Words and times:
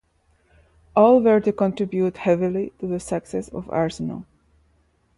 All 0.95 1.21
were 1.21 1.39
to 1.41 1.51
contribute 1.53 2.17
heavily 2.17 2.73
to 2.79 2.87
the 2.87 2.99
success 2.99 3.49
of 3.49 3.69
Arsenal. 3.69 4.25